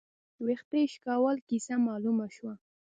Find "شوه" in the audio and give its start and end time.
2.35-2.53